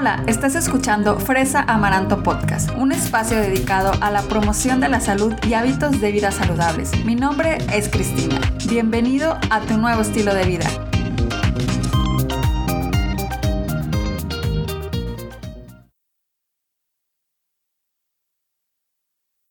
Hola, 0.00 0.24
estás 0.26 0.54
escuchando 0.54 1.20
Fresa 1.20 1.60
Amaranto 1.60 2.22
Podcast, 2.22 2.70
un 2.78 2.90
espacio 2.90 3.36
dedicado 3.36 3.92
a 4.00 4.10
la 4.10 4.22
promoción 4.22 4.80
de 4.80 4.88
la 4.88 4.98
salud 4.98 5.34
y 5.46 5.52
hábitos 5.52 6.00
de 6.00 6.10
vida 6.10 6.30
saludables. 6.30 7.04
Mi 7.04 7.14
nombre 7.14 7.58
es 7.70 7.90
Cristina. 7.90 8.40
Bienvenido 8.66 9.38
a 9.50 9.60
tu 9.60 9.76
nuevo 9.76 10.00
estilo 10.00 10.32
de 10.32 10.44
vida. 10.46 10.66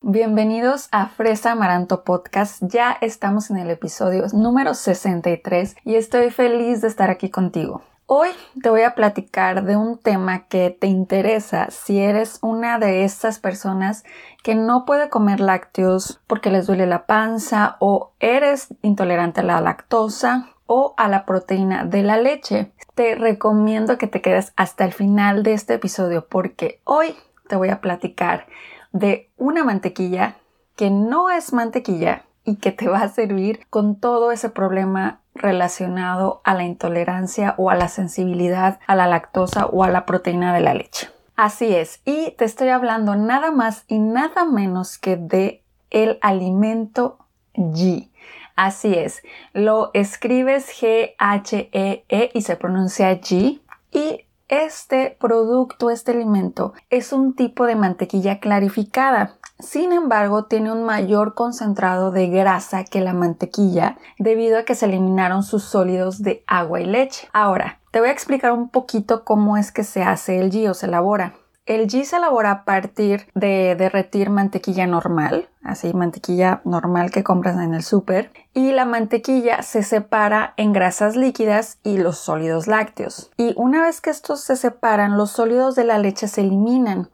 Bienvenidos 0.00 0.88
a 0.90 1.06
Fresa 1.06 1.52
Amaranto 1.52 2.02
Podcast. 2.02 2.60
Ya 2.66 2.98
estamos 3.00 3.50
en 3.50 3.58
el 3.58 3.70
episodio 3.70 4.24
número 4.32 4.74
63 4.74 5.76
y 5.84 5.94
estoy 5.94 6.30
feliz 6.30 6.80
de 6.80 6.88
estar 6.88 7.08
aquí 7.08 7.30
contigo. 7.30 7.84
Hoy 8.12 8.30
te 8.60 8.70
voy 8.70 8.82
a 8.82 8.96
platicar 8.96 9.62
de 9.62 9.76
un 9.76 9.96
tema 9.96 10.48
que 10.48 10.70
te 10.70 10.88
interesa 10.88 11.70
si 11.70 12.00
eres 12.00 12.40
una 12.42 12.80
de 12.80 13.04
estas 13.04 13.38
personas 13.38 14.02
que 14.42 14.56
no 14.56 14.84
puede 14.84 15.08
comer 15.08 15.38
lácteos 15.38 16.20
porque 16.26 16.50
les 16.50 16.66
duele 16.66 16.88
la 16.88 17.06
panza 17.06 17.76
o 17.78 18.10
eres 18.18 18.74
intolerante 18.82 19.42
a 19.42 19.44
la 19.44 19.60
lactosa 19.60 20.48
o 20.66 20.92
a 20.96 21.06
la 21.06 21.24
proteína 21.24 21.84
de 21.84 22.02
la 22.02 22.16
leche. 22.16 22.72
Te 22.96 23.14
recomiendo 23.14 23.96
que 23.96 24.08
te 24.08 24.20
quedes 24.20 24.54
hasta 24.56 24.84
el 24.84 24.92
final 24.92 25.44
de 25.44 25.52
este 25.52 25.74
episodio 25.74 26.26
porque 26.26 26.80
hoy 26.82 27.14
te 27.48 27.54
voy 27.54 27.68
a 27.68 27.80
platicar 27.80 28.48
de 28.90 29.30
una 29.36 29.62
mantequilla 29.62 30.34
que 30.74 30.90
no 30.90 31.30
es 31.30 31.52
mantequilla 31.52 32.24
y 32.50 32.56
que 32.56 32.72
te 32.72 32.88
va 32.88 33.02
a 33.02 33.08
servir 33.08 33.64
con 33.70 33.94
todo 33.94 34.32
ese 34.32 34.48
problema 34.48 35.20
relacionado 35.34 36.40
a 36.42 36.54
la 36.54 36.64
intolerancia 36.64 37.54
o 37.58 37.70
a 37.70 37.76
la 37.76 37.86
sensibilidad 37.86 38.80
a 38.88 38.96
la 38.96 39.06
lactosa 39.06 39.66
o 39.66 39.84
a 39.84 39.88
la 39.88 40.04
proteína 40.04 40.52
de 40.52 40.60
la 40.60 40.74
leche. 40.74 41.08
Así 41.36 41.72
es, 41.72 42.00
y 42.04 42.32
te 42.32 42.44
estoy 42.44 42.68
hablando 42.68 43.14
nada 43.14 43.52
más 43.52 43.84
y 43.86 44.00
nada 44.00 44.44
menos 44.44 44.98
que 44.98 45.16
de 45.16 45.62
el 45.90 46.18
alimento 46.22 47.18
G. 47.54 48.10
Así 48.56 48.94
es, 48.94 49.22
lo 49.52 49.90
escribes 49.94 50.68
G-H-E-E 50.68 52.04
-E 52.08 52.30
y 52.34 52.42
se 52.42 52.56
pronuncia 52.56 53.12
G 53.20 53.60
y 53.92 54.24
este 54.50 55.16
producto, 55.20 55.90
este 55.90 56.10
alimento, 56.10 56.72
es 56.90 57.12
un 57.12 57.34
tipo 57.34 57.66
de 57.66 57.76
mantequilla 57.76 58.40
clarificada. 58.40 59.36
Sin 59.62 59.92
embargo, 59.92 60.44
tiene 60.44 60.72
un 60.72 60.84
mayor 60.84 61.34
concentrado 61.34 62.10
de 62.10 62.28
grasa 62.28 62.84
que 62.84 63.00
la 63.00 63.12
mantequilla 63.12 63.98
debido 64.18 64.58
a 64.58 64.64
que 64.64 64.74
se 64.74 64.86
eliminaron 64.86 65.42
sus 65.42 65.64
sólidos 65.64 66.22
de 66.22 66.44
agua 66.46 66.80
y 66.80 66.86
leche. 66.86 67.28
Ahora, 67.32 67.80
te 67.90 68.00
voy 68.00 68.08
a 68.08 68.12
explicar 68.12 68.52
un 68.52 68.68
poquito 68.68 69.24
cómo 69.24 69.56
es 69.56 69.72
que 69.72 69.84
se 69.84 70.02
hace 70.02 70.38
el 70.38 70.50
ghee 70.50 70.68
o 70.68 70.74
se 70.74 70.86
elabora. 70.86 71.34
El 71.66 71.86
ghee 71.86 72.04
se 72.04 72.16
elabora 72.16 72.50
a 72.50 72.64
partir 72.64 73.28
de 73.34 73.76
derretir 73.76 74.30
mantequilla 74.30 74.86
normal, 74.86 75.48
así 75.62 75.92
mantequilla 75.92 76.62
normal 76.64 77.10
que 77.10 77.22
compras 77.22 77.56
en 77.58 77.74
el 77.74 77.84
súper, 77.84 78.32
y 78.54 78.72
la 78.72 78.84
mantequilla 78.84 79.62
se 79.62 79.82
separa 79.82 80.54
en 80.56 80.72
grasas 80.72 81.16
líquidas 81.16 81.78
y 81.84 81.98
los 81.98 82.18
sólidos 82.18 82.66
lácteos. 82.66 83.30
Y 83.36 83.52
una 83.56 83.82
vez 83.82 84.00
que 84.00 84.10
estos 84.10 84.40
se 84.40 84.56
separan, 84.56 85.16
los 85.16 85.30
sólidos 85.30 85.76
de 85.76 85.84
la 85.84 85.98
leche 85.98 86.28
se 86.28 86.40
eliminan, 86.40 87.08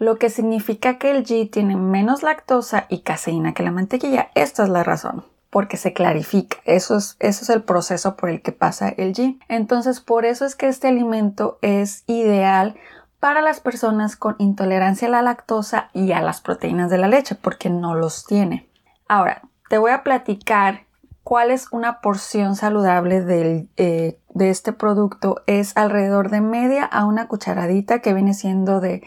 lo 0.00 0.16
que 0.16 0.30
significa 0.30 0.98
que 0.98 1.10
el 1.10 1.24
ghee 1.24 1.46
tiene 1.46 1.76
menos 1.76 2.22
lactosa 2.22 2.86
y 2.88 3.02
caseína 3.02 3.52
que 3.52 3.62
la 3.62 3.70
mantequilla. 3.70 4.30
Esta 4.34 4.64
es 4.64 4.70
la 4.70 4.82
razón 4.82 5.24
porque 5.50 5.76
se 5.76 5.92
clarifica. 5.92 6.56
Eso 6.64 6.96
es, 6.96 7.16
eso 7.20 7.42
es 7.42 7.50
el 7.50 7.62
proceso 7.62 8.16
por 8.16 8.30
el 8.30 8.40
que 8.40 8.52
pasa 8.52 8.88
el 8.88 9.12
ghee. 9.12 9.38
Entonces, 9.48 10.00
por 10.00 10.24
eso 10.24 10.46
es 10.46 10.56
que 10.56 10.68
este 10.68 10.88
alimento 10.88 11.58
es 11.60 12.04
ideal 12.06 12.76
para 13.18 13.42
las 13.42 13.60
personas 13.60 14.16
con 14.16 14.36
intolerancia 14.38 15.08
a 15.08 15.10
la 15.10 15.22
lactosa 15.22 15.90
y 15.92 16.12
a 16.12 16.22
las 16.22 16.40
proteínas 16.40 16.88
de 16.88 16.96
la 16.96 17.08
leche, 17.08 17.34
porque 17.34 17.68
no 17.68 17.94
los 17.94 18.24
tiene. 18.24 18.70
Ahora, 19.06 19.42
te 19.68 19.76
voy 19.76 19.90
a 19.90 20.02
platicar 20.02 20.86
cuál 21.24 21.50
es 21.50 21.66
una 21.72 22.00
porción 22.00 22.56
saludable 22.56 23.68
eh, 23.76 24.18
de 24.30 24.50
este 24.50 24.72
producto. 24.72 25.42
Es 25.46 25.76
alrededor 25.76 26.30
de 26.30 26.40
media 26.40 26.84
a 26.84 27.04
una 27.04 27.28
cucharadita 27.28 27.98
que 27.98 28.14
viene 28.14 28.32
siendo 28.32 28.80
de 28.80 29.02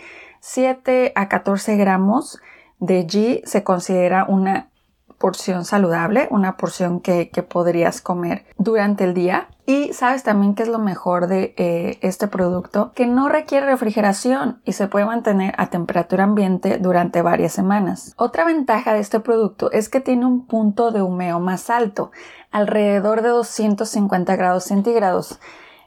7 0.45 1.13
a 1.15 1.29
14 1.29 1.77
gramos 1.77 2.37
de 2.79 3.07
G. 3.07 3.45
Se 3.45 3.63
considera 3.63 4.25
una 4.27 4.67
porción 5.17 5.63
saludable, 5.63 6.27
una 6.31 6.57
porción 6.57 6.99
que, 6.99 7.31
podrías 7.47 8.01
comer 8.01 8.45
durante 8.57 9.05
el 9.05 9.13
día. 9.13 9.47
Y 9.65 9.93
sabes 9.93 10.23
también 10.23 10.53
que 10.53 10.63
es 10.63 10.67
lo 10.67 10.79
mejor 10.79 11.27
de 11.27 11.53
eh, 11.55 11.97
este 12.01 12.27
producto, 12.27 12.91
que 12.93 13.07
no 13.07 13.29
requiere 13.29 13.67
refrigeración 13.67 14.61
y 14.65 14.73
se 14.73 14.89
puede 14.89 15.05
mantener 15.05 15.55
a 15.57 15.67
temperatura 15.67 16.25
ambiente 16.25 16.77
durante 16.77 17.21
varias 17.21 17.53
semanas. 17.53 18.13
Otra 18.17 18.43
ventaja 18.43 18.93
de 18.93 18.99
este 18.99 19.21
producto 19.21 19.71
es 19.71 19.87
que 19.87 20.01
tiene 20.01 20.25
un 20.25 20.45
punto 20.45 20.91
de 20.91 21.01
humeo 21.01 21.39
más 21.39 21.69
alto, 21.69 22.11
alrededor 22.51 23.21
de 23.21 23.29
250 23.29 24.35
grados 24.35 24.65
centígrados. 24.65 25.39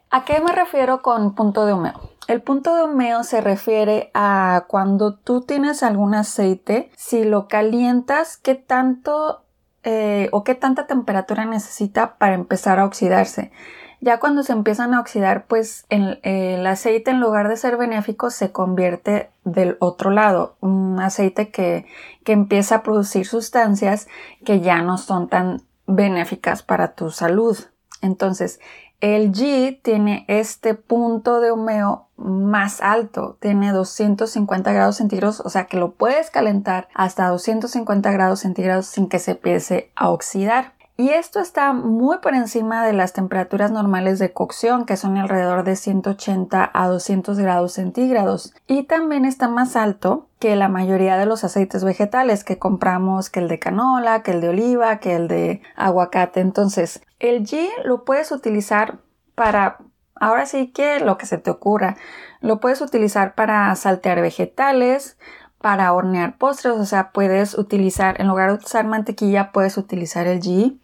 ¿A 0.09 0.25
qué 0.25 0.41
me 0.41 0.53
refiero 0.53 1.03
con 1.03 1.35
punto 1.35 1.67
de 1.67 1.75
humeo? 1.75 2.16
El 2.29 2.43
punto 2.43 2.75
de 2.75 2.83
humeo 2.83 3.23
se 3.23 3.41
refiere 3.41 4.11
a 4.13 4.65
cuando 4.69 5.15
tú 5.15 5.43
tienes 5.43 5.83
algún 5.83 6.15
aceite, 6.15 6.91
si 6.97 7.25
lo 7.25 7.47
calientas, 7.47 8.37
qué 8.37 8.57
tanto 8.57 9.45
eh, 9.85 10.29
o 10.33 10.43
qué 10.43 10.57
tanta 10.57 10.89
temperatura 10.89 11.45
necesita 11.45 12.17
para 12.19 12.35
empezar 12.35 12.81
a 12.81 12.85
oxidarse. 12.85 13.53
Ya 14.01 14.19
cuando 14.19 14.43
se 14.43 14.53
empiezan 14.53 14.93
a 14.93 15.01
oxidar, 15.01 15.47
pues 15.47 15.87
el, 15.89 16.67
aceite 16.67 17.13
en 17.13 17.21
lugar 17.21 17.49
de 17.49 17.57
ser 17.57 17.77
benéfico 17.77 18.31
se 18.31 18.51
convierte 18.51 19.31
del 19.45 19.77
otro 19.79 20.11
lado, 20.11 20.57
un 20.61 20.99
aceite 21.01 21.51
que, 21.51 21.87
que 22.25 22.33
empieza 22.33 22.77
a 22.77 22.83
producir 22.83 23.27
sustancias 23.27 24.09
que 24.45 24.61
ya 24.61 24.83
no 24.83 24.99
son 24.99 25.29
tan 25.29 25.63
benéficas 25.87 26.63
para 26.65 26.95
tu 26.95 27.11
salud. 27.11 27.57
Entonces, 28.03 28.61
el 29.01 29.33
G 29.33 29.81
tiene 29.83 30.25
este 30.29 30.75
punto 30.75 31.41
de 31.41 31.53
humeo 31.53 32.09
más 32.17 32.81
alto, 32.81 33.37
tiene 33.41 33.73
250 33.73 34.73
grados 34.73 34.97
centígrados, 34.97 35.41
o 35.41 35.51
sea 35.51 35.67
que 35.67 35.77
lo 35.77 35.93
puedes 35.93 36.31
calentar 36.31 36.89
hasta 36.95 37.29
250 37.29 38.11
grados 38.11 38.41
centígrados 38.41 38.87
sin 38.87 39.09
que 39.09 39.19
se 39.19 39.33
empiece 39.33 39.93
a 39.97 40.09
oxidar. 40.09 40.76
Y 40.99 41.11
esto 41.11 41.41
está 41.41 41.75
muy 41.75 42.19
por 42.19 42.35
encima 42.35 42.87
de 42.87 42.95
las 42.95 43.13
temperaturas 43.13 43.71
normales 43.71 44.19
de 44.19 44.33
cocción, 44.33 44.87
que 44.87 44.97
son 44.97 45.19
alrededor 45.19 45.63
de 45.63 45.77
180 45.77 46.71
a 46.73 46.89
200 46.89 47.39
grados 47.39 47.75
centígrados. 47.75 48.55
Y 48.67 48.85
también 48.85 49.27
está 49.27 49.47
más 49.47 49.77
alto 49.77 50.31
que 50.39 50.57
la 50.57 50.71
mayoría 50.71 51.19
de 51.19 51.27
los 51.27 51.45
aceites 51.45 51.85
vegetales 51.85 52.45
que 52.45 52.59
compramos, 52.59 53.29
que 53.29 53.41
el 53.41 53.49
de 53.49 53.59
canola, 53.59 54.23
que 54.23 54.31
el 54.31 54.41
de 54.41 54.49
oliva, 54.49 54.99
que 54.99 55.15
el 55.15 55.29
de 55.29 55.61
aguacate. 55.77 56.41
Entonces, 56.41 57.03
el 57.19 57.45
ghee 57.47 57.69
lo 57.85 58.07
puedes 58.07 58.33
utilizar 58.33 58.99
para, 59.35 59.79
ahora 60.15 60.47
sí 60.47 60.73
que 60.73 61.01
lo 61.01 61.19
que 61.19 61.27
se 61.27 61.37
te 61.37 61.51
ocurra. 61.51 61.97
Lo 62.41 62.59
puedes 62.59 62.81
utilizar 62.81 63.35
para 63.35 63.75
saltear 63.75 64.23
vegetales, 64.23 65.19
para 65.67 65.93
hornear 65.93 66.39
postres, 66.39 66.75
o 66.75 66.85
sea, 66.85 67.11
puedes 67.11 67.59
utilizar, 67.59 68.21
en 68.21 68.29
lugar 68.29 68.53
de 68.53 68.65
usar 68.65 68.87
mantequilla, 68.87 69.51
puedes 69.51 69.77
utilizar 69.77 70.29
el 70.29 70.39
ghee. 70.39 70.79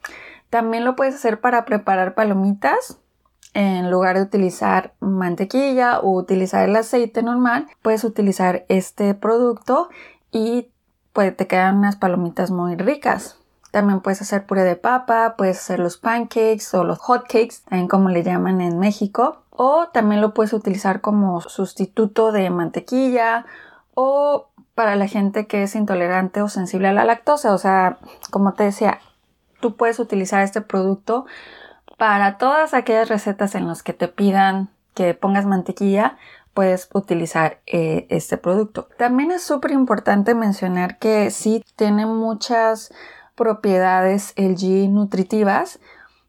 También 0.50 0.84
lo 0.84 0.97
puedes 0.97 1.15
hacer 1.15 1.41
para 1.41 1.65
preparar 1.65 2.16
palomitas. 2.16 2.98
En 3.54 3.92
lugar 3.92 4.16
de 4.16 4.22
utilizar 4.22 4.92
mantequilla 4.98 6.00
o 6.00 6.10
utilizar 6.10 6.69
el 6.69 6.75
aceite 6.75 7.22
normal, 7.22 7.69
puedes 7.81 8.03
utilizar 8.03 8.65
este 8.69 9.15
producto 9.15 9.88
y 10.32 10.66
pues 11.12 11.37
te 11.37 11.47
quedan 11.47 11.76
unas 11.76 11.94
palomitas 11.94 12.50
muy 12.50 12.75
ricas. 12.75 13.38
También 13.71 14.00
puedes 14.00 14.21
hacer 14.21 14.47
puré 14.47 14.65
de 14.65 14.75
papa, 14.75 15.37
puedes 15.38 15.59
hacer 15.59 15.78
los 15.78 15.97
pancakes 15.97 16.75
o 16.75 16.82
los 16.82 16.98
hot 16.98 17.22
cakes, 17.28 17.62
también 17.69 17.87
como 17.87 18.09
le 18.09 18.25
llaman 18.25 18.60
en 18.60 18.81
México. 18.81 19.45
O 19.51 19.86
también 19.92 20.21
lo 20.21 20.34
puedes 20.34 20.53
utilizar 20.53 21.01
como 21.01 21.41
sustituto 21.41 22.33
de 22.33 22.51
mantequilla 22.51 23.47
o 23.95 24.48
para 24.74 24.97
la 24.97 25.07
gente 25.07 25.47
que 25.47 25.63
es 25.63 25.74
intolerante 25.74 26.42
o 26.42 26.48
sensible 26.48 26.89
a 26.89 26.92
la 26.92 27.04
lactosa. 27.04 27.53
O 27.54 27.59
sea, 27.59 27.98
como 28.30 28.54
te 28.54 28.65
decía, 28.65 29.01
tú 29.60 29.77
puedes 29.77 29.98
utilizar 29.98 30.42
este 30.42 30.60
producto 30.60 31.27
para 31.98 32.39
todas 32.39 32.74
aquellas 32.74 33.09
recetas 33.09 33.54
en 33.54 33.69
las 33.69 33.83
que 33.83 33.92
te 33.92 34.09
pidan 34.09 34.71
que 34.95 35.15
pongas 35.15 35.47
mantequilla, 35.47 36.19
puedes 36.54 36.89
utilizar 36.92 37.60
eh, 37.66 38.07
este 38.10 38.36
producto. 38.36 38.89
También 38.98 39.30
es 39.30 39.42
súper 39.42 39.71
importante 39.71 40.34
mencionar 40.34 40.98
que 40.98 41.30
sí 41.30 41.65
tiene 41.77 42.07
muchas 42.07 42.92
propiedades 43.34 44.34
LG 44.36 44.91
nutritivas, 44.91 45.80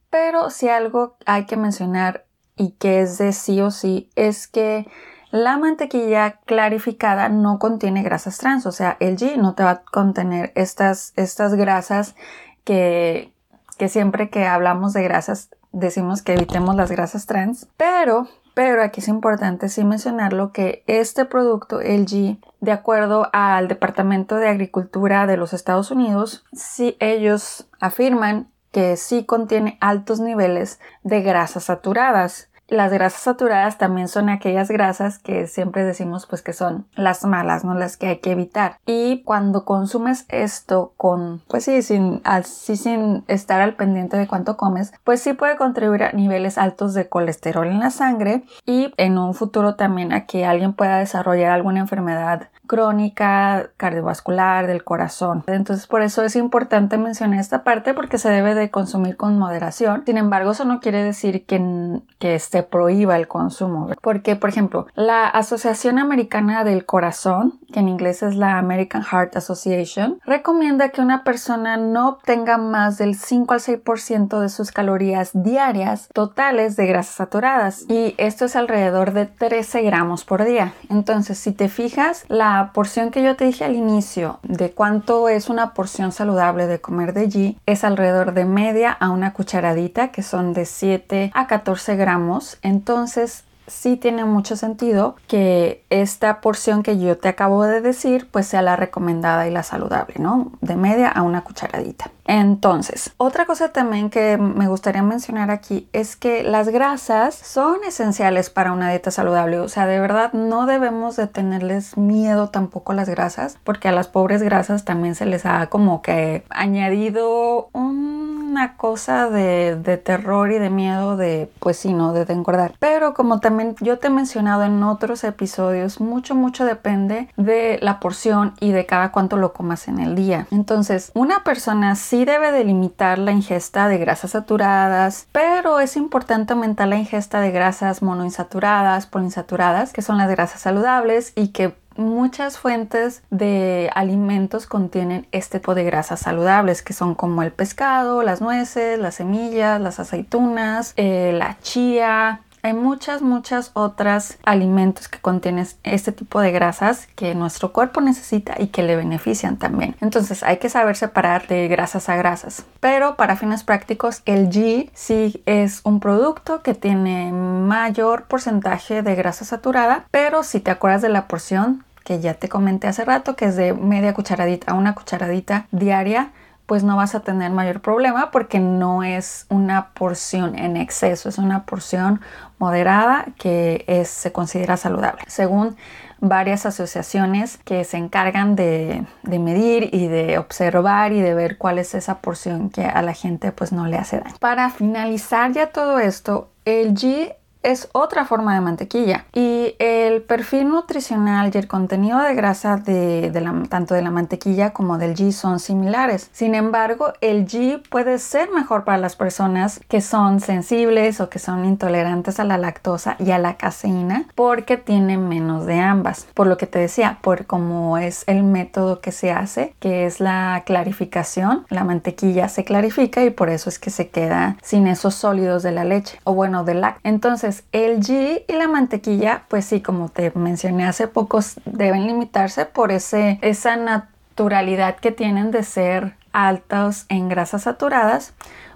pero 0.10 0.50
si 0.50 0.70
algo 0.70 1.18
hay 1.26 1.46
que 1.46 1.58
mencionar 1.58 2.26
y 2.56 2.72
que 2.72 3.02
es 3.02 3.18
de 3.18 3.34
sí 3.34 3.60
o 3.62 3.72
sí 3.72 4.10
es 4.16 4.48
que 4.48 4.88
la 5.34 5.58
mantequilla 5.58 6.42
clarificada 6.46 7.28
no 7.28 7.58
contiene 7.58 8.04
grasas 8.04 8.38
trans, 8.38 8.68
o 8.68 8.72
sea, 8.72 8.98
el 9.00 9.18
G 9.18 9.36
no 9.38 9.56
te 9.56 9.64
va 9.64 9.72
a 9.72 9.82
contener 9.82 10.52
estas, 10.54 11.12
estas 11.16 11.56
grasas 11.56 12.16
que, 12.64 13.34
que 13.80 13.90
siempre 13.90 14.30
que 14.30 14.46
hablamos 14.46 14.94
de 14.94 15.02
grasas 15.02 15.50
decimos 15.72 16.22
que 16.22 16.36
evitemos 16.36 16.76
las 16.76 16.92
grasas 16.92 17.26
trans, 17.26 17.68
pero 17.78 18.28
Pero 18.54 18.84
aquí 18.84 19.02
es 19.02 19.08
importante 19.08 19.70
sí 19.70 19.84
mencionarlo 19.84 20.52
que 20.52 20.84
este 20.86 21.26
producto 21.26 21.82
LG, 21.82 22.38
de 22.62 22.72
acuerdo 22.72 23.30
al 23.34 23.68
Departamento 23.68 24.36
de 24.36 24.48
Agricultura 24.48 25.26
de 25.26 25.38
los 25.38 25.54
Estados 25.54 25.90
Unidos, 25.90 26.46
sí 26.54 26.96
ellos 27.00 27.68
afirman 27.80 28.52
que 28.72 28.98
sí 28.98 29.26
contiene 29.26 29.80
altos 29.82 30.20
niveles 30.20 30.80
de 31.02 31.22
grasas 31.22 31.64
saturadas. 31.64 32.50
Las 32.74 32.92
grasas 32.92 33.22
saturadas 33.22 33.78
también 33.78 34.08
son 34.08 34.30
aquellas 34.30 34.72
grasas 34.72 35.20
que 35.20 35.46
siempre 35.46 35.84
decimos 35.84 36.26
pues 36.26 36.42
que 36.42 36.54
son 36.54 36.88
las 36.96 37.24
malas, 37.24 37.64
¿no? 37.64 37.76
Las 37.76 37.98
que 37.98 38.08
hay 38.08 38.18
que 38.18 38.32
evitar. 38.32 38.80
Y 38.88 39.22
cuando 39.22 39.64
consumes 39.64 40.26
esto 40.30 40.96
con, 40.98 41.44
pues 41.48 41.66
sí, 41.66 41.84
sin, 41.84 42.20
así 42.24 42.76
sin 42.76 43.26
estar 43.28 43.62
al 43.62 43.76
pendiente 43.76 44.18
de 44.18 44.28
cuánto 44.28 44.58
comes, 44.58 44.92
pues 45.04 45.22
sí 45.22 45.34
puede 45.34 45.56
contribuir 45.56 46.02
a 46.02 46.14
niveles 46.14 46.58
altos 46.58 46.96
de 46.96 47.08
colesterol 47.08 47.68
en 47.68 47.80
la 47.80 47.92
sangre 47.92 48.44
y 48.66 48.92
en 48.98 49.20
un 49.20 49.36
futuro 49.36 49.76
también 49.76 50.12
a 50.12 50.26
que 50.26 50.44
alguien 50.44 50.74
pueda 50.74 50.98
desarrollar 50.98 51.52
alguna 51.52 51.82
enfermedad 51.82 52.50
crónica, 52.74 53.70
cardiovascular, 53.78 54.66
del 54.66 54.84
corazón. 54.84 55.44
Entonces 55.46 55.86
por 55.86 56.02
eso 56.02 56.24
es 56.24 56.36
importante 56.36 56.98
mencionar 56.98 57.40
esta 57.40 57.64
parte 57.64 57.94
porque 57.94 58.18
se 58.18 58.30
debe 58.30 58.56
de 58.56 58.72
consumir 58.72 59.16
con 59.16 59.38
moderación. 59.38 60.02
Sin 60.08 60.18
embargo, 60.18 60.52
eso 60.52 60.66
no 60.66 60.80
quiere 60.80 61.04
decir 61.04 61.46
que, 61.46 62.02
que 62.18 62.40
se 62.40 62.64
prohíba 62.64 63.16
el 63.16 63.28
consumo. 63.28 63.90
Porque, 64.02 64.36
por 64.36 64.50
ejemplo, 64.50 64.88
la 64.96 65.28
Asociación 65.28 66.00
Americana 66.00 66.64
del 66.64 66.86
Corazón, 66.86 67.60
que 67.72 67.80
en 67.80 67.90
inglés 67.90 68.24
es 68.24 68.36
la 68.36 68.58
American 68.58 69.04
Heart 69.04 69.38
Association, 69.38 70.20
recomienda 70.26 70.90
que 70.90 71.02
una 71.02 71.24
persona 71.24 71.78
no 71.78 72.10
obtenga 72.10 72.58
más 72.58 72.98
del 72.98 73.16
5 73.16 73.54
al 73.54 73.60
6% 73.60 74.40
de 74.40 74.50
sus 74.50 74.72
calorías 74.72 75.30
diarias 75.34 76.10
totales 76.12 76.76
de 76.76 76.88
grasas 76.88 77.16
saturadas. 77.16 77.86
Y 77.88 78.16
esto 78.18 78.46
es 78.46 78.56
alrededor 78.56 79.14
de 79.14 79.28
13 79.28 79.84
gramos 79.84 80.26
por 80.26 80.44
día. 80.44 80.74
Entonces, 80.90 81.38
si 81.38 81.52
te 81.52 81.70
fijas, 81.70 82.26
la 82.30 82.63
la 82.64 82.72
porción 82.72 83.12
que 83.12 83.22
yo 83.22 83.36
te 83.36 83.44
dije 83.44 83.66
al 83.66 83.76
inicio 83.76 84.40
de 84.42 84.72
cuánto 84.72 85.28
es 85.28 85.50
una 85.50 85.74
porción 85.74 86.14
saludable 86.14 86.66
de 86.66 86.80
comer 86.80 87.12
de 87.12 87.28
G 87.28 87.58
es 87.66 87.84
alrededor 87.84 88.34
de 88.34 88.46
media 88.46 88.90
a 88.90 89.10
una 89.10 89.34
cucharadita 89.34 90.14
que 90.14 90.24
son 90.24 90.54
de 90.54 90.64
7 90.64 91.32
a 91.34 91.48
14 91.48 91.98
gramos. 91.98 92.60
Entonces 92.62 93.44
sí 93.68 93.98
tiene 93.98 94.24
mucho 94.24 94.56
sentido 94.56 95.18
que 95.28 95.84
esta 95.90 96.40
porción 96.40 96.84
que 96.84 96.98
yo 96.98 97.18
te 97.18 97.28
acabo 97.28 97.66
de 97.66 97.82
decir 97.82 98.30
pues 98.32 98.48
sea 98.48 98.62
la 98.62 98.78
recomendada 98.78 99.46
y 99.46 99.52
la 99.52 99.64
saludable, 99.64 100.16
¿no? 100.20 100.54
De 100.62 100.78
media 100.78 101.10
a 101.10 101.22
una 101.22 101.42
cucharadita. 101.42 102.12
Entonces, 102.26 103.14
otra 103.18 103.46
cosa 103.46 103.70
también 103.70 104.10
que 104.10 104.38
me 104.38 104.68
gustaría 104.68 105.04
mencionar 105.04 105.52
aquí 105.52 105.88
es 105.94 106.16
que 106.16 106.44
las 106.44 106.70
grasas 106.70 107.36
son 107.36 107.84
esenciales 107.86 108.50
para 108.50 108.72
una 108.72 108.90
dieta 108.90 109.12
saludable. 109.12 109.60
O 109.60 109.70
sea, 109.70 109.86
de 109.86 110.00
verdad 110.00 110.34
no 110.34 110.66
debemos 110.66 111.16
de 111.16 111.28
tenerles 111.28 111.98
miedo 111.98 112.50
tampoco 112.50 112.94
a 112.94 112.96
las 112.96 113.10
grasas 113.10 113.58
porque 113.64 113.88
a 113.88 113.92
las 113.92 114.08
pobres 114.08 114.42
grasas 114.42 114.86
también 114.86 115.16
se 115.16 115.26
les 115.26 115.46
ha 115.46 115.68
como 115.68 116.02
que 116.02 116.44
añadido 116.50 117.70
una 117.74 118.78
cosa 118.78 119.30
de, 119.30 119.76
terror 120.04 120.52
y 120.52 120.60
de 120.60 120.70
miedo 120.70 121.18
de, 121.18 121.50
pues 121.60 121.78
sí, 121.78 121.94
no, 121.94 122.14
de 122.14 122.32
engordar. 122.32 122.74
Pero 122.80 123.14
como 123.14 123.40
también 123.40 123.76
yo 123.82 124.00
te 124.00 124.08
he 124.08 124.10
mencionado 124.10 124.64
en 124.64 124.82
otros 124.84 125.24
episodios, 125.24 126.00
mucho, 126.00 126.36
mucho 126.36 126.66
depende 126.66 127.30
de 127.38 127.80
la 127.82 128.00
porción 128.00 128.54
y 128.60 128.72
de 128.72 128.86
cada 128.86 129.12
cuánto 129.12 129.38
lo 129.38 129.54
comas 129.54 129.88
en 129.88 130.00
el 130.00 130.16
día. 130.16 130.48
Entonces, 130.52 131.12
una 131.16 131.44
persona 131.44 131.96
sí 132.14 132.26
debe 132.26 132.52
de 132.52 132.64
limitar 132.64 133.18
la 133.18 133.32
ingesta 133.32 133.88
de 133.88 133.98
grasas 133.98 134.30
saturadas, 134.30 135.26
pero 135.32 135.80
es 135.80 135.98
importante 135.98 136.54
aumentar 136.54 136.88
la 136.88 136.96
ingesta 136.96 137.42
de 137.42 137.50
grasas 137.50 138.04
monoinsaturadas, 138.04 139.08
poliinsaturadas, 139.08 139.94
que 139.94 140.04
son 140.04 140.20
las 140.20 140.30
grasas 140.30 140.62
saludables 140.62 141.34
y 141.36 141.48
que 141.48 141.74
Muchas 141.96 142.58
fuentes 142.58 143.22
de 143.30 143.92
alimentos 143.94 144.66
contienen 144.66 145.28
este 145.32 145.60
tipo 145.60 145.76
de 145.76 145.84
grasas 145.84 146.22
saludables 146.22 146.82
que 146.82 146.92
son 146.92 147.14
como 147.14 147.44
el 147.44 147.52
pescado, 147.52 148.24
las 148.24 148.42
nueces, 148.42 148.98
las 148.98 149.14
semillas, 149.14 149.80
las 149.80 150.00
aceitunas, 150.00 150.94
eh, 150.96 151.36
la 151.38 151.60
chía, 151.62 152.42
hay 152.64 152.74
muchas, 152.74 153.22
muchas 153.22 153.72
otras 153.74 154.38
alimentos 154.46 155.10
que 155.10 155.20
contienen 155.20 155.68
este 155.84 156.14
tipo 156.14 156.40
de 156.40 156.54
grasas 156.54 157.08
que 157.16 157.36
nuestro 157.36 157.74
cuerpo 157.74 158.00
necesita 158.00 158.56
y 158.58 158.68
que 158.68 158.84
le 158.84 158.96
benefician 158.96 159.58
también. 159.58 159.98
Entonces 160.00 160.44
hay 160.44 160.58
que 160.58 160.70
saber 160.70 160.96
separar 160.96 161.46
de 161.48 161.68
grasas 161.68 162.08
a 162.08 162.16
grasas. 162.16 162.66
Pero 162.80 163.18
para 163.18 163.36
fines 163.36 163.66
prácticos, 163.66 164.22
el 164.26 164.50
G 164.50 164.90
sí 164.94 165.44
es 165.46 165.82
un 165.84 166.00
producto 166.00 166.64
que 166.64 166.74
tiene 166.74 167.34
mayor 167.34 168.24
porcentaje 168.24 169.02
de 169.02 169.16
grasa 169.16 169.44
saturada, 169.44 170.06
pero 170.10 170.44
si 170.44 170.62
te 170.62 170.72
acuerdas 170.72 171.02
de 171.02 171.10
la 171.10 171.28
porción 171.28 171.84
que 172.06 172.22
ya 172.22 172.34
te 172.34 172.50
comenté 172.50 172.88
hace 172.88 173.04
rato, 173.04 173.36
que 173.36 173.46
es 173.46 173.56
de 173.58 173.74
media 173.74 174.14
cucharadita 174.14 174.72
a 174.72 174.76
una 174.76 174.96
cucharadita 174.96 175.68
diaria, 175.72 176.32
pues 176.74 176.84
no 176.84 176.98
vas 176.98 177.14
a 177.14 177.20
tener 177.20 177.52
mayor 177.52 177.82
problema 177.82 178.32
porque 178.32 178.60
no 178.60 179.04
es 179.04 179.46
una 179.50 179.90
porción 179.90 180.58
en 180.58 180.76
exceso, 180.76 181.30
es 181.30 181.38
una 181.38 181.68
porción 181.68 182.20
moderada 182.58 183.28
que 183.38 183.86
es, 183.86 184.08
se 184.08 184.32
considera 184.32 184.76
saludable. 184.76 185.22
Según 185.28 185.78
varias 186.20 186.66
asociaciones 186.66 187.60
que 187.64 187.84
se 187.84 187.98
encargan 187.98 188.56
de, 188.56 189.06
de, 189.22 189.38
medir 189.38 189.94
y 189.94 190.08
de 190.08 190.40
observar 190.40 191.12
y 191.12 191.22
de 191.22 191.36
ver 191.36 191.60
cuál 191.60 191.78
es 191.78 191.94
esa 191.94 192.22
porción 192.22 192.72
que 192.72 192.86
a 192.86 193.04
la 193.04 193.14
gente 193.14 193.52
pues 193.52 193.72
no 193.72 193.86
le 193.86 193.98
hace 193.98 194.18
daño. 194.18 194.34
Para 194.40 194.72
finalizar 194.72 195.52
ya 195.52 195.68
todo 195.68 196.00
esto, 196.00 196.50
el 196.66 196.96
G 196.96 197.36
es 197.64 197.90
otra 197.94 198.26
forma 198.26 198.54
de 198.54 198.62
mantequilla 198.62 199.26
y 199.34 199.76
el 199.80 200.22
perfil 200.22 200.70
nutricional 200.70 201.52
y 201.54 201.58
el 201.58 201.68
contenido 201.68 202.20
de 202.20 202.36
grasa 202.36 202.78
de, 202.78 203.32
tanto 203.70 203.96
de 203.96 204.02
la 204.02 204.12
mantequilla 204.12 204.72
como 204.72 204.98
del 204.98 205.16
ghee 205.16 205.32
son 205.32 205.60
similares. 205.60 206.30
Sin 206.34 206.56
embargo, 206.56 207.14
el 207.22 207.46
ghee 207.46 207.82
puede 207.90 208.20
ser 208.20 208.50
mejor 208.52 208.84
para 208.84 208.98
las 208.98 209.16
personas 209.16 209.82
que 209.88 210.02
son 210.02 210.40
sensibles 210.40 211.22
o 211.22 211.30
que 211.30 211.40
son 211.40 211.66
intolerantes 211.66 212.40
a 212.40 212.44
la 212.44 212.58
lactosa 212.58 213.16
y 213.20 213.32
a 213.32 213.40
la 213.40 213.56
caseína 213.56 214.26
porque 214.36 214.78
tiene 214.78 215.18
menos 215.18 215.66
de 215.66 215.80
ambas. 215.80 216.28
Por 216.34 216.48
lo 216.48 216.58
que 216.58 216.68
te 216.68 216.80
decía, 216.80 217.18
por 217.22 217.46
cómo 217.46 217.98
es 217.98 218.24
el 218.28 218.44
método 218.44 219.00
que 219.00 219.12
se 219.12 219.32
hace, 219.32 219.74
que 219.80 220.06
es 220.06 220.20
la 220.20 220.64
clarificación, 220.66 221.66
la 221.70 221.84
mantequilla 221.84 222.50
se 222.50 222.64
clarifica 222.64 223.24
y 223.24 223.30
por 223.30 223.50
eso 223.50 223.70
es 223.70 223.80
que 223.80 223.90
se 223.90 224.10
queda 224.10 224.58
sin 224.62 224.88
esos 224.88 225.16
sólidos 225.16 225.64
de 225.64 225.72
la 225.72 225.86
leche 225.86 226.20
o 226.24 226.34
bueno, 226.34 226.64
del 226.64 226.82
lácteo. 226.82 227.02
Entonces, 227.04 227.53
el 227.72 228.00
ghee 228.00 228.46
y 228.48 228.54
la 228.54 228.68
mantequilla, 228.68 229.44
pues 229.48 229.66
sí, 229.66 229.82
como 229.82 230.10
te 230.10 230.32
mencioné 230.36 230.86
hace 230.86 231.08
pocos, 231.08 231.56
deben 231.66 232.08
limitarse 232.08 232.66
por 232.66 232.92
ese, 232.92 233.40
esa 233.42 233.76
naturalidad 233.76 234.96
que 234.98 235.12
tienen 235.12 235.52
de 235.52 235.64
ser 235.64 236.16
altos 236.32 237.06
en 237.10 237.30
grasas 237.30 237.64
saturadas, 237.64 238.34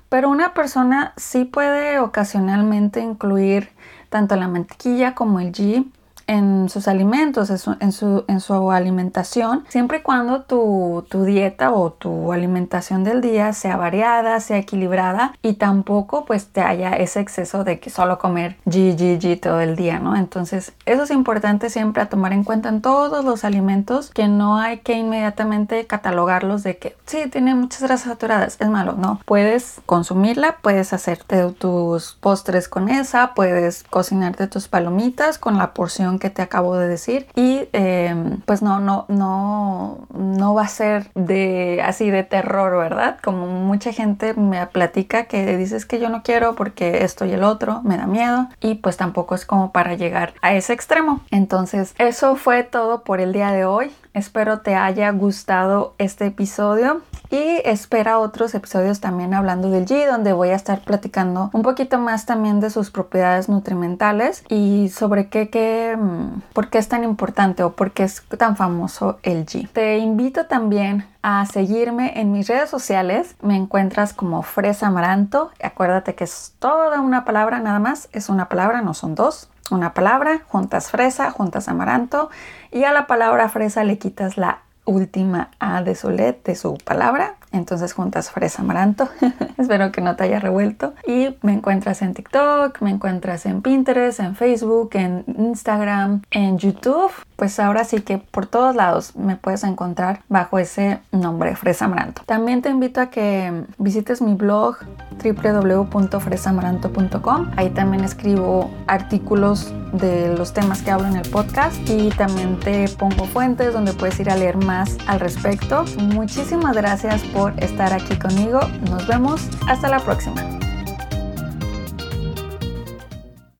pero 0.09 0.29
una 0.29 0.53
persona 0.53 1.13
sí 1.17 1.45
puede 1.45 1.99
ocasionalmente 1.99 3.01
incluir 3.01 3.69
tanto 4.09 4.35
la 4.35 4.47
mantequilla 4.47 5.15
como 5.15 5.39
el 5.39 5.51
ghee 5.51 5.85
en 6.27 6.69
sus 6.69 6.87
alimentos, 6.87 7.49
en 7.49 7.57
su, 7.91 8.25
en 8.27 8.39
su, 8.41 8.71
alimentación, 8.71 9.65
siempre 9.69 9.99
y 9.99 10.01
cuando 10.01 10.41
tu, 10.41 11.05
tu, 11.09 11.23
dieta 11.23 11.71
o 11.71 11.91
tu 11.91 12.33
alimentación 12.33 13.03
del 13.03 13.21
día 13.21 13.53
sea 13.53 13.77
variada, 13.77 14.39
sea 14.39 14.57
equilibrada 14.57 15.33
y 15.41 15.53
tampoco 15.53 16.25
pues 16.25 16.47
te 16.47 16.61
haya 16.61 16.91
ese 16.91 17.21
exceso 17.21 17.63
de 17.63 17.79
que 17.79 17.89
solo 17.89 18.19
comer 18.19 18.57
G, 18.65 19.39
todo 19.39 19.61
el 19.61 19.75
día, 19.75 19.99
¿no? 19.99 20.15
Entonces 20.15 20.73
eso 20.85 21.03
es 21.03 21.11
importante 21.11 21.69
siempre 21.69 22.01
a 22.01 22.09
tomar 22.09 22.33
en 22.33 22.43
cuenta 22.43 22.69
en 22.69 22.81
todos 22.81 23.23
los 23.23 23.43
alimentos 23.43 24.11
que 24.11 24.27
no 24.27 24.57
hay 24.57 24.79
que 24.79 24.93
inmediatamente 24.93 25.87
catalogarlos 25.87 26.63
de 26.63 26.77
que 26.77 26.95
sí, 27.05 27.29
tiene 27.29 27.55
muchas 27.55 27.81
grasas 27.81 28.09
saturadas, 28.09 28.57
es 28.59 28.69
malo, 28.69 28.93
no. 28.93 29.19
Puedes 29.25 29.81
consumirla, 29.85 30.57
puedes 30.61 30.93
hacerte 30.93 31.51
tus 31.53 32.13
postres 32.19 32.67
con 32.67 32.89
esa, 32.89 33.33
puedes 33.33 33.83
cocinarte 33.83 34.47
tus 34.47 34.67
palomitas 34.67 35.37
con 35.37 35.57
la 35.57 35.73
porción 35.73 36.16
que 36.19 36.29
te 36.29 36.41
acabo 36.41 36.75
de 36.75 36.87
decir 36.87 37.27
y 37.35 37.67
em, 37.73 38.41
pues 38.41 38.61
no, 38.61 38.79
no, 38.79 39.05
no, 39.07 40.07
no 40.13 40.53
va 40.53 40.63
a 40.63 40.67
ser 40.67 41.11
de 41.13 41.81
así 41.83 42.09
de 42.09 42.23
terror, 42.23 42.77
¿verdad? 42.77 43.17
Como 43.23 43.47
mucha 43.47 43.91
gente 43.91 44.33
me 44.33 44.65
platica 44.67 45.25
que 45.25 45.57
dices 45.57 45.85
que 45.85 45.99
yo 45.99 46.09
no 46.09 46.23
quiero 46.23 46.55
porque 46.55 47.03
esto 47.03 47.25
y 47.25 47.31
el 47.31 47.43
otro 47.43 47.81
me 47.83 47.97
da 47.97 48.07
miedo 48.07 48.47
y 48.61 48.75
pues 48.75 48.97
tampoco 48.97 49.35
es 49.35 49.45
como 49.45 49.71
para 49.71 49.95
llegar 49.95 50.33
a 50.41 50.53
ese 50.53 50.73
extremo. 50.73 51.21
Entonces 51.31 51.93
eso 51.97 52.35
fue 52.35 52.63
todo 52.63 53.03
por 53.03 53.19
el 53.19 53.33
día 53.33 53.51
de 53.51 53.65
hoy. 53.65 53.91
Espero 54.13 54.61
te 54.61 54.75
haya 54.75 55.11
gustado 55.11 55.93
este 55.99 56.25
episodio 56.25 57.01
y 57.29 57.61
espera 57.65 58.19
otros 58.19 58.55
episodios 58.55 58.99
también 58.99 59.33
hablando 59.33 59.69
del 59.69 59.85
ghee 59.85 60.05
donde 60.05 60.33
voy 60.33 60.49
a 60.49 60.55
estar 60.55 60.81
platicando 60.81 61.49
un 61.53 61.61
poquito 61.61 61.99
más 61.99 62.25
también 62.25 62.59
de 62.59 62.69
sus 62.69 62.89
propiedades 62.89 63.49
nutrimentales 63.49 64.43
y 64.49 64.89
sobre 64.89 65.29
qué, 65.29 65.49
qué 65.49 65.95
mm, 66.07 66.41
por 66.53 66.69
qué 66.69 66.77
es 66.77 66.87
tan 66.87 67.03
importante 67.03 67.63
o 67.63 67.73
por 67.73 67.91
qué 67.91 68.03
es 68.03 68.23
tan 68.37 68.55
famoso 68.55 69.19
el 69.23 69.45
ghee. 69.45 69.67
Te 69.73 69.97
invito 69.97 70.45
también 70.45 71.05
a 71.21 71.45
seguirme 71.45 72.19
en 72.19 72.31
mis 72.31 72.47
redes 72.47 72.69
sociales. 72.69 73.35
Me 73.41 73.55
encuentras 73.55 74.13
como 74.13 74.43
Fresa 74.43 74.87
Amaranto. 74.87 75.51
Acuérdate 75.61 76.15
que 76.15 76.23
es 76.23 76.55
toda 76.59 77.01
una 77.01 77.25
palabra 77.25 77.59
nada 77.59 77.79
más. 77.79 78.09
Es 78.11 78.29
una 78.29 78.49
palabra, 78.49 78.81
no 78.81 78.93
son 78.93 79.15
dos. 79.15 79.49
Una 79.69 79.93
palabra, 79.93 80.41
juntas 80.47 80.91
fresa, 80.91 81.29
juntas 81.31 81.67
amaranto. 81.67 82.29
Y 82.71 82.85
a 82.85 82.93
la 82.93 83.05
palabra 83.05 83.49
fresa 83.49 83.83
le 83.83 83.97
quitas 83.97 84.37
la 84.37 84.61
última 84.87 85.51
A 85.59 85.83
de 85.83 85.93
Solet 85.93 86.43
de 86.43 86.55
su 86.55 86.77
palabra 86.83 87.37
entonces 87.51 87.93
juntas 87.93 88.31
fresa 88.31 88.61
amaranto. 88.61 89.09
Espero 89.57 89.91
que 89.91 90.01
no 90.01 90.15
te 90.15 90.23
haya 90.23 90.39
revuelto. 90.39 90.93
Y 91.05 91.35
me 91.41 91.53
encuentras 91.53 92.01
en 92.01 92.13
TikTok, 92.13 92.81
me 92.81 92.91
encuentras 92.91 93.45
en 93.45 93.61
Pinterest, 93.61 94.19
en 94.19 94.35
Facebook, 94.35 94.91
en 94.93 95.23
Instagram, 95.37 96.21
en 96.31 96.57
YouTube. 96.57 97.11
Pues 97.37 97.57
ahora 97.59 97.85
sí 97.85 98.01
que 98.01 98.17
por 98.17 98.47
todos 98.47 98.75
lados 98.75 99.15
me 99.15 99.37
puedes 99.37 99.63
encontrar 99.63 100.23
bajo 100.27 100.59
ese 100.59 100.99
nombre, 101.11 101.55
Fresa 101.55 101.85
Amaranto. 101.85 102.23
También 102.25 102.61
te 102.61 102.69
invito 102.69 102.99
a 102.99 103.09
que 103.09 103.63
visites 103.77 104.21
mi 104.21 104.33
blog 104.33 104.75
www.fresamaranto.com. 105.23 107.51
Ahí 107.55 107.69
también 107.69 108.03
escribo 108.03 108.69
artículos 108.87 109.71
de 109.93 110.35
los 110.35 110.51
temas 110.53 110.81
que 110.81 110.91
hablo 110.91 111.07
en 111.07 111.15
el 111.15 111.29
podcast 111.29 111.77
y 111.87 112.09
también 112.09 112.59
te 112.59 112.89
pongo 112.89 113.25
fuentes 113.25 113.71
donde 113.71 113.93
puedes 113.93 114.19
ir 114.19 114.29
a 114.29 114.35
leer 114.35 114.57
más 114.57 114.97
al 115.07 115.19
respecto. 115.19 115.85
Muchísimas 115.99 116.75
gracias 116.75 117.21
por 117.33 117.53
estar 117.63 117.93
aquí 117.93 118.17
conmigo. 118.17 118.59
Nos 118.89 119.07
vemos. 119.07 119.47
Hasta 119.67 119.89
la 119.89 119.99
próxima. 119.99 120.56